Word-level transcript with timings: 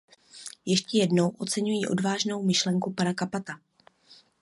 Ještě 0.65 0.97
jednou 0.97 1.29
oceňuji 1.29 1.87
odvážnou 1.87 2.43
myšlenku 2.43 2.93
pana 2.93 3.13
Cappata. 3.19 3.59